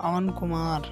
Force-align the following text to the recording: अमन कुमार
अमन 0.00 0.28
कुमार 0.30 0.82